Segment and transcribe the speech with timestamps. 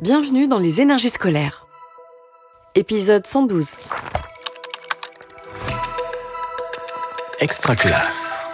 [0.00, 1.66] Bienvenue dans les énergies scolaires.
[2.76, 3.72] Épisode 112.
[7.40, 8.46] Extra classe.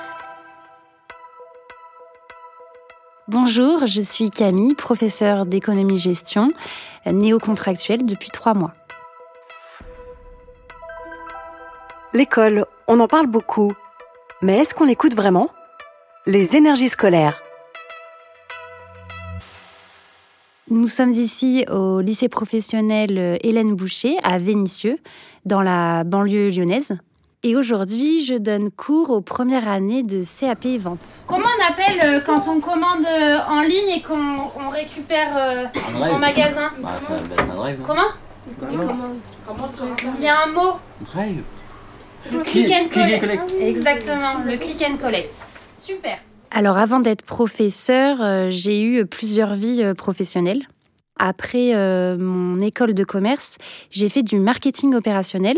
[3.28, 6.50] Bonjour, je suis Camille, professeure d'économie-gestion,
[7.04, 8.72] néo-contractuelle depuis trois mois.
[12.14, 13.74] L'école, on en parle beaucoup.
[14.40, 15.50] Mais est-ce qu'on l'écoute vraiment?
[16.24, 17.42] Les énergies scolaires.
[20.70, 24.98] Nous sommes ici au lycée professionnel Hélène Boucher à Vénissieux,
[25.44, 26.96] dans la banlieue lyonnaise.
[27.42, 31.24] Et aujourd'hui, je donne cours aux premières années de CAP Vente.
[31.26, 34.16] Comment on appelle euh, quand on commande euh, en ligne et qu'on
[34.58, 35.66] on récupère euh,
[36.00, 36.70] en magasin?
[36.78, 36.94] Bah,
[37.54, 37.80] drive.
[37.80, 38.08] non Comment?
[40.18, 40.78] Il y a un mot.
[41.02, 41.42] Drive
[42.32, 43.54] Le click and collect.
[43.60, 45.34] Exactement, le click and collect.
[45.76, 46.20] Super.
[46.50, 50.62] Alors avant d'être professeur, euh, j'ai eu plusieurs vies euh, professionnelles.
[51.18, 53.58] Après euh, mon école de commerce,
[53.90, 55.56] j'ai fait du marketing opérationnel.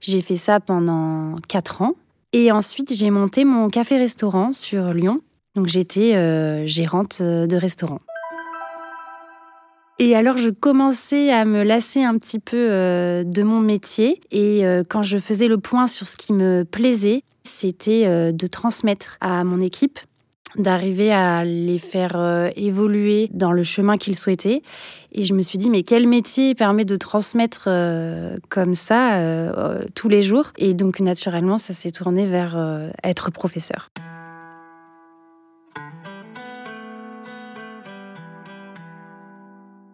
[0.00, 1.94] J'ai fait ça pendant quatre ans.
[2.32, 5.20] Et ensuite, j'ai monté mon café-restaurant sur Lyon.
[5.54, 7.98] Donc j'étais euh, gérante euh, de restaurant.
[10.00, 14.20] Et alors, je commençais à me lasser un petit peu euh, de mon métier.
[14.30, 18.46] Et euh, quand je faisais le point sur ce qui me plaisait, c'était euh, de
[18.46, 19.98] transmettre à mon équipe,
[20.56, 24.62] d'arriver à les faire euh, évoluer dans le chemin qu'ils souhaitaient.
[25.12, 29.82] Et je me suis dit, mais quel métier permet de transmettre euh, comme ça euh,
[29.94, 30.52] tous les jours?
[30.58, 32.58] Et donc, naturellement, ça s'est tourné vers
[33.04, 33.88] être professeur.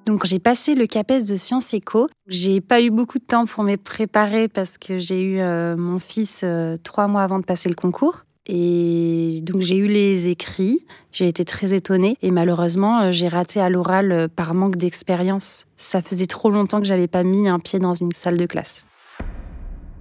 [0.06, 2.08] Donc j'ai passé le CAPES de Sciences Éco.
[2.26, 5.42] J'ai pas eu beaucoup de temps pour me préparer parce que j'ai eu
[5.76, 6.44] mon fils
[6.82, 8.24] trois mois avant de passer le concours.
[8.46, 13.58] Et donc j'ai eu les écrits, j'ai été très étonnée et malheureusement euh, j'ai raté
[13.58, 15.64] à l'oral euh, par manque d'expérience.
[15.76, 18.84] Ça faisait trop longtemps que j'avais pas mis un pied dans une salle de classe.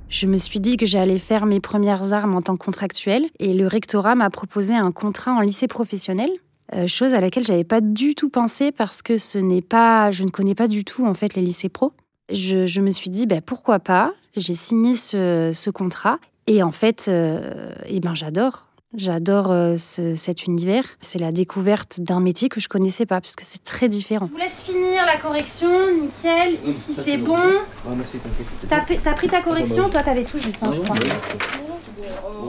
[0.09, 3.53] Je me suis dit que j'allais faire mes premières armes en tant que contractuelle et
[3.53, 6.29] le rectorat m'a proposé un contrat en lycée professionnel
[6.75, 10.23] euh, chose à laquelle j'avais pas du tout pensé parce que ce n'est pas, je
[10.23, 11.93] ne connais pas du tout en fait les lycées pro.
[12.29, 14.13] Je, me suis dit ben, pourquoi pas?
[14.35, 18.67] J'ai signé ce contrat et en fait, euh, eh ben j'adore.
[18.95, 20.83] J'adore euh, ce- cet univers.
[21.01, 24.27] C'est la découverte d'un métier que je connaissais pas parce que c'est très différent.
[24.27, 26.57] Je vous laisse finir la correction, nickel.
[26.63, 27.35] Ici c'est bon.
[27.35, 28.21] T'inquiète.
[28.69, 30.95] T'as pris- t'as pris ta correction Toi t'avais tout juste, hein, je crois.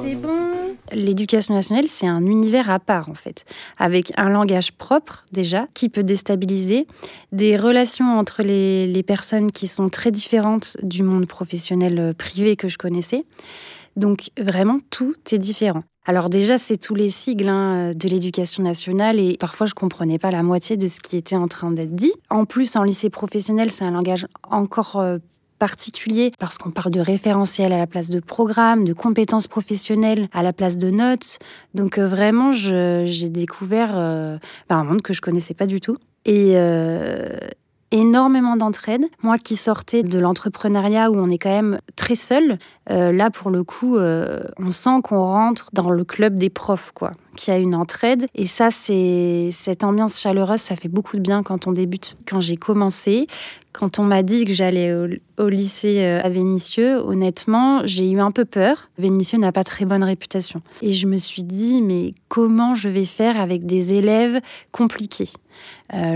[0.05, 0.75] C'est bon.
[0.93, 3.45] L'éducation nationale, c'est un univers à part en fait,
[3.79, 6.87] avec un langage propre déjà qui peut déstabiliser,
[7.33, 12.55] des relations entre les, les personnes qui sont très différentes du monde professionnel euh, privé
[12.57, 13.25] que je connaissais.
[13.97, 15.83] Donc vraiment, tout est différent.
[16.07, 20.31] Alors déjà, c'est tous les sigles hein, de l'éducation nationale et parfois je comprenais pas
[20.31, 22.13] la moitié de ce qui était en train d'être dit.
[22.29, 25.17] En plus, en lycée professionnel, c'est un langage encore euh,
[25.59, 30.43] particulier parce qu'on parle de référentiel à la place de programme, de compétences professionnelles à
[30.43, 31.39] la place de notes.
[31.73, 34.37] Donc euh, vraiment, j'ai découvert euh,
[34.69, 35.97] bah, un monde que je connaissais pas du tout.
[36.27, 36.57] Et
[37.95, 39.05] énormément d'entraide.
[39.23, 42.59] Moi qui sortais de l'entrepreneuriat où on est quand même très seul,
[42.91, 46.93] euh, là pour le coup, euh, on sent qu'on rentre dans le club des profs,
[46.93, 48.27] quoi, qu'il y a une entraide.
[48.35, 52.17] Et ça, c'est cette ambiance chaleureuse, ça fait beaucoup de bien quand on débute.
[52.29, 53.27] Quand j'ai commencé,
[53.73, 54.95] quand on m'a dit que j'allais
[55.39, 58.91] au, lycée euh, à Vénissieux, honnêtement, j'ai eu un peu peur.
[58.99, 60.61] Vénissieux n'a pas très bonne réputation.
[60.83, 64.41] Et je me suis dit, mais comment je vais faire avec des élèves
[64.73, 65.31] compliqués?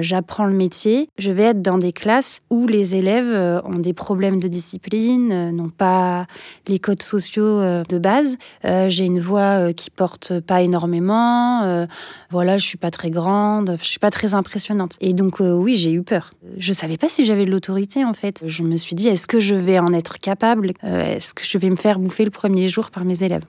[0.01, 4.41] J'apprends le métier, je vais être dans des classes où les élèves ont des problèmes
[4.41, 6.27] de discipline, n'ont pas
[6.69, 8.37] les codes sociaux euh, de base.
[8.65, 11.63] Euh, j'ai une voix euh, qui porte pas énormément.
[11.63, 11.87] euh,
[12.31, 14.97] voilà, je suis pas très grande, je suis pas très impressionnante.
[15.01, 16.33] Et donc euh, oui, j'ai eu peur.
[16.57, 18.43] Je savais pas si j'avais de l'autorité en fait.
[18.47, 20.73] Je me suis dit, est-ce que je vais en être capable?
[20.85, 23.43] Euh, Est-ce que je vais me faire bouffer le premier jour par mes élèves?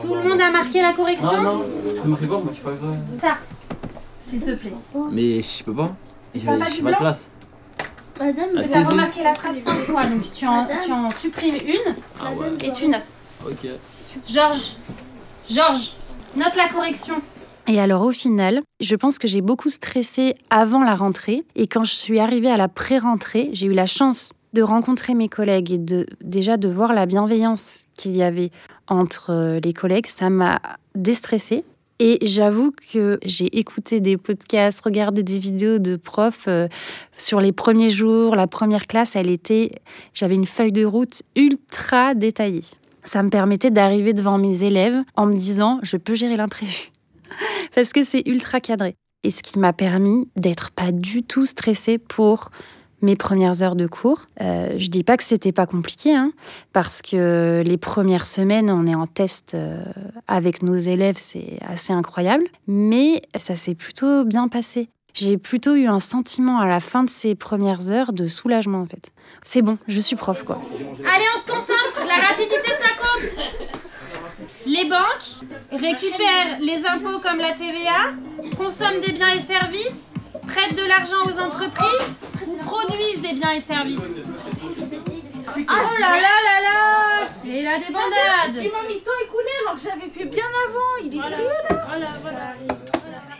[0.00, 1.28] Tout le monde a marqué la correction?
[1.32, 1.64] Ah non,
[2.14, 2.72] pas, moi pas.
[3.18, 3.36] Ça,
[4.26, 4.72] s'il te plaît.
[5.10, 5.94] Mais je peux pas.
[6.34, 7.28] J'ai pas de place.
[8.24, 8.84] Madame, Tu si.
[8.84, 12.72] remarquer la phrase cinq fois, donc tu en, tu en supprimes une Ah ouais, et
[12.72, 13.02] tu notes.
[13.46, 13.68] ok.
[14.28, 14.72] Georges,
[15.50, 15.92] Georges,
[16.36, 17.16] note la correction.
[17.66, 21.44] Et alors au final, je pense que j'ai beaucoup stressé avant la rentrée.
[21.56, 25.28] Et quand je suis arrivée à la pré-rentrée, j'ai eu la chance de rencontrer mes
[25.28, 28.50] collègues et de déjà de voir la bienveillance qu'il y avait
[28.88, 30.06] entre euh, les collègues.
[30.06, 30.60] Ça m'a
[30.94, 31.64] déstressée.
[32.04, 36.66] Et j'avoue que j'ai écouté des podcasts, regardé des vidéos de profs euh,
[37.16, 39.70] sur les premiers jours, la première classe, elle était,
[40.12, 42.64] j'avais une feuille de route ultra détaillée.
[43.04, 46.90] Ça me permettait d'arriver devant mes élèves en me disant, je peux gérer l'imprévu
[47.76, 48.96] parce que c'est ultra cadré.
[49.22, 52.50] et ce qui m'a permis d'être pas du tout stressée pour
[53.02, 54.26] mes premières heures de cours.
[54.40, 56.32] Euh, je dis pas que c'était pas compliqué, hein,
[56.72, 59.84] parce que les premières semaines, on est en test euh,
[60.28, 64.88] avec nos élèves, c'est assez incroyable, mais ça s'est plutôt bien passé.
[65.14, 68.86] J'ai plutôt eu un sentiment à la fin de ces premières heures de soulagement en
[68.86, 69.12] fait.
[69.42, 70.58] C'est bon, je suis prof quoi.
[70.74, 73.36] Allez, on se concentre, la rapidité ça compte.
[74.64, 78.14] Les banques récupèrent les impôts comme la TVA,
[78.56, 80.14] consomment des biens et services,
[80.46, 82.16] prêtent de l'argent aux entreprises
[82.72, 84.00] produisent des biens et services.
[85.54, 90.10] Oh là là là là C'est la débandade Et mon mi-temps écoulé alors que j'avais
[90.10, 91.04] fait bien avant.
[91.04, 92.52] Il est sérieux là Voilà, voilà.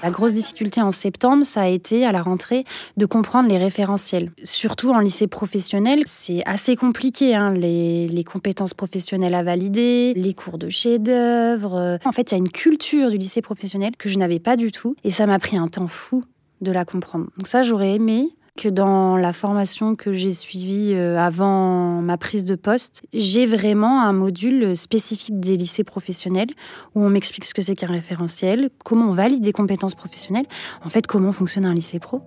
[0.02, 2.64] La grosse difficulté en septembre, ça a été à la rentrée
[2.96, 4.32] de comprendre les référentiels.
[4.42, 10.34] Surtout en lycée professionnel, c'est assez compliqué, hein, les, les, compétences professionnelles à valider, les
[10.34, 11.98] cours de chef-d'œuvre.
[12.04, 14.72] En fait, il y a une culture du lycée professionnel que je n'avais pas du
[14.72, 16.24] tout et ça m'a pris un temps fou
[16.62, 17.26] de la comprendre.
[17.36, 22.44] Donc ça, j'aurais aimé que dans la formation que j'ai suivie euh, avant ma prise
[22.44, 26.50] de poste, j'ai vraiment un module spécifique des lycées professionnels
[26.94, 30.46] où on m'explique ce que c'est qu'un référentiel, comment on valide des compétences professionnelles,
[30.84, 32.20] en fait comment fonctionne un lycée pro.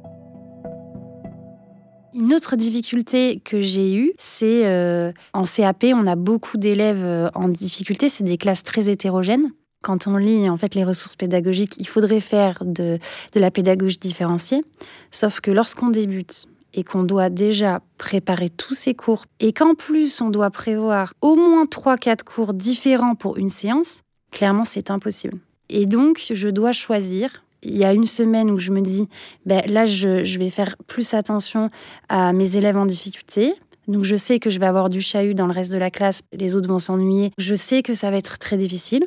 [2.16, 7.30] Une autre difficulté que j'ai eue, c'est euh, en CAP, on a beaucoup d'élèves euh,
[7.36, 9.52] en difficulté, c'est des classes très hétérogènes
[9.86, 12.98] quand on lit en fait les ressources pédagogiques, il faudrait faire de,
[13.36, 14.64] la pédagogie différenciée.
[15.12, 20.22] Sauf que lorsqu'on débute et qu'on doit déjà préparer tous ces cours et qu'en plus
[20.22, 24.02] on doit prévoir au moins 3-4 cours différents pour une séance,
[24.32, 25.38] clairement c'est impossible.
[25.70, 27.44] Et donc je dois choisir.
[27.62, 29.08] Il y a une semaine où je me dis,
[29.46, 31.70] ben, là je, je vais faire plus attention
[32.10, 33.54] à mes élèves en difficulté,
[33.88, 36.22] donc je sais que je vais avoir du chahut dans le reste de la classe,
[36.34, 37.32] les autres vont s'ennuyer.
[37.38, 39.06] Je sais que ça va être très difficile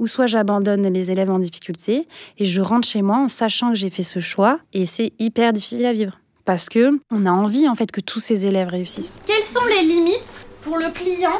[0.00, 2.08] ou soit j'abandonne les élèves en difficulté
[2.38, 5.52] et je rentre chez moi en sachant que j'ai fait ce choix et c'est hyper
[5.52, 9.20] difficile à vivre parce que on a envie en fait que tous ces élèves réussissent.
[9.26, 11.38] Quelles sont les limites pour le client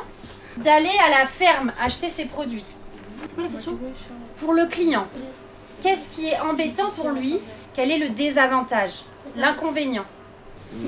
[0.58, 2.66] d'aller à la ferme acheter ses produits?
[3.24, 3.78] C'est quoi la question?
[4.36, 5.06] Pour le client,
[5.82, 7.38] qu'est-ce qui est embêtant pour lui?
[7.74, 9.04] Quel est le désavantage
[9.36, 10.04] L'inconvénient?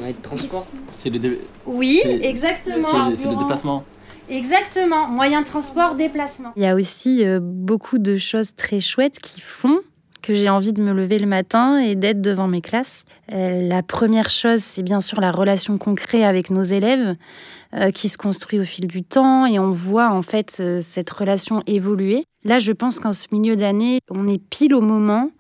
[0.02, 0.66] Ouais, transport.
[1.02, 1.40] C'est le, dé...
[1.66, 3.14] Oui, exactement.
[3.16, 3.84] c'est le déplacement.
[4.28, 6.52] Exactement, moyen de transport, déplacement.
[6.56, 9.80] Il y a aussi euh, beaucoup de choses très chouettes qui font
[10.22, 13.04] que j'ai envie de me lever le matin et d'être devant mes classes.
[13.32, 17.16] Euh, la première chose, c'est bien sûr la relation concrète avec nos élèves
[17.74, 21.62] euh, qui se construit au fil du temps et on voit en fait cette relation
[21.66, 22.25] évoluer.
[22.44, 25.30] Là, je pense qu'en ce milieu d'année, on est pile au moment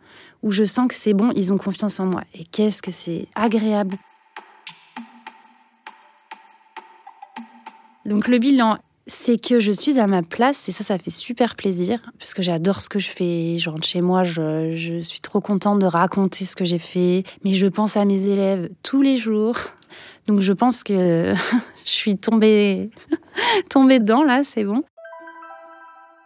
[0.42, 2.22] où je sens que c'est bon, ils ont confiance en moi.
[2.34, 3.96] Et qu'est-ce que c'est agréable.
[8.04, 11.56] Donc le bilan, c'est que je suis à ma place et ça, ça fait super
[11.56, 13.58] plaisir parce que j'adore ce que je fais.
[13.58, 17.24] Je rentre chez moi, je, je suis trop contente de raconter ce que j'ai fait,
[17.44, 19.56] mais je pense à mes élèves tous les jours.
[20.26, 21.34] Donc je pense que
[21.84, 22.90] je suis tombée,
[23.68, 24.82] tombée dedans là, c'est bon.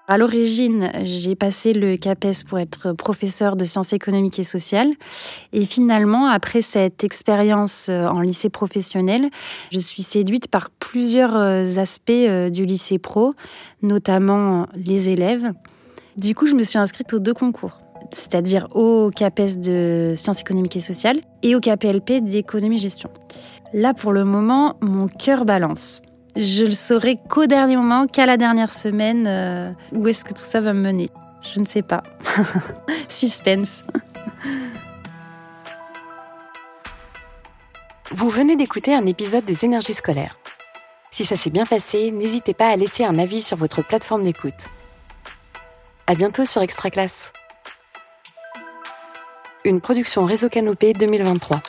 [0.08, 4.90] À l'origine, j'ai passé le CAPES pour être professeur de sciences économiques et sociales.
[5.52, 9.30] Et finalement, après cette expérience euh, en lycée professionnel,
[9.72, 13.34] je suis séduite par plusieurs euh, aspects euh, du lycée pro,
[13.82, 15.52] notamment les élèves.
[16.16, 17.80] Du coup, je me suis inscrite aux deux concours,
[18.12, 23.10] c'est-à-dire au CAPES de sciences économiques et sociales et au KPLP d'économie-gestion.
[23.72, 26.00] Là, pour le moment, mon cœur balance.
[26.36, 30.42] Je le saurai qu'au dernier moment, qu'à la dernière semaine, euh, où est-ce que tout
[30.42, 31.08] ça va me mener.
[31.42, 32.02] Je ne sais pas.
[33.08, 33.84] Suspense.
[38.10, 40.36] Vous venez d'écouter un épisode des énergies scolaires.
[41.10, 44.54] Si ça s'est bien passé, n'hésitez pas à laisser un avis sur votre plateforme d'écoute.
[46.06, 47.32] À bientôt sur Extra Classe.
[49.64, 51.62] Une production Réseau Canopé 2023.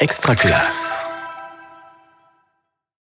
[0.00, 0.93] Extra classe.